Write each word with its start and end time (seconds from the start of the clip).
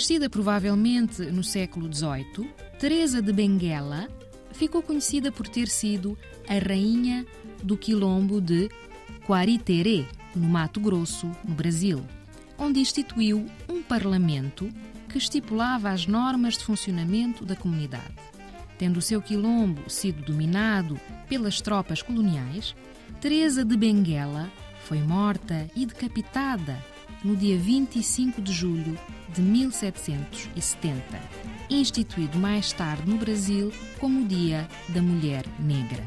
Nascida 0.00 0.30
provavelmente 0.30 1.26
no 1.26 1.44
século 1.44 1.86
XVIII, 1.92 2.50
Teresa 2.78 3.20
de 3.20 3.34
Benguela 3.34 4.08
ficou 4.50 4.82
conhecida 4.82 5.30
por 5.30 5.46
ter 5.46 5.68
sido 5.68 6.16
a 6.48 6.54
rainha 6.54 7.26
do 7.62 7.76
quilombo 7.76 8.40
de 8.40 8.70
Quariterê, 9.26 10.06
no 10.34 10.48
Mato 10.48 10.80
Grosso, 10.80 11.30
no 11.46 11.54
Brasil, 11.54 12.02
onde 12.56 12.80
instituiu 12.80 13.44
um 13.68 13.82
parlamento 13.82 14.70
que 15.06 15.18
estipulava 15.18 15.90
as 15.90 16.06
normas 16.06 16.56
de 16.56 16.64
funcionamento 16.64 17.44
da 17.44 17.54
comunidade. 17.54 18.14
Tendo 18.78 18.96
o 18.96 19.02
seu 19.02 19.20
quilombo 19.20 19.90
sido 19.90 20.22
dominado 20.22 20.98
pelas 21.28 21.60
tropas 21.60 22.00
coloniais, 22.00 22.74
Teresa 23.20 23.66
de 23.66 23.76
Benguela 23.76 24.50
foi 24.86 25.02
morta 25.02 25.70
e 25.76 25.84
decapitada 25.84 26.82
no 27.24 27.36
dia 27.36 27.58
25 27.58 28.40
de 28.40 28.52
julho 28.52 28.98
de 29.28 29.42
1770, 29.42 31.02
instituído 31.68 32.38
mais 32.38 32.72
tarde 32.72 33.08
no 33.08 33.16
Brasil 33.16 33.72
como 33.98 34.22
o 34.22 34.24
Dia 34.24 34.68
da 34.88 35.02
Mulher 35.02 35.44
Negra. 35.58 36.04